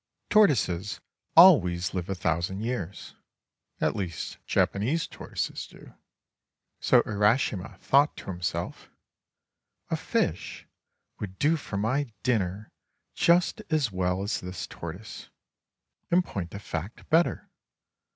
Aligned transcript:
Tortoises 0.31 0.99
always 1.37 1.93
live 1.93 2.09
a 2.09 2.15
thousand 2.15 2.61
years— 2.61 3.13
at 3.79 3.95
least 3.95 4.39
Japanese 4.47 5.05
tortoises 5.05 5.67
do. 5.67 5.93
So 6.79 7.03
Urashima 7.03 7.77
thought 7.77 8.17
to 8.17 8.25
himself: 8.31 8.89
"A 9.91 9.95
fish 9.95 10.65
would 11.19 11.37
do 11.37 11.55
for 11.55 11.77
my 11.77 12.11
dinner 12.23 12.71
just 13.13 13.61
as 13.69 13.91
well 13.91 14.23
as 14.23 14.39
this 14.41 14.65
tortoise; 14.65 15.29
in 16.09 16.23
point 16.23 16.55
of 16.55 16.63
fact, 16.63 17.07
better. 17.11 17.47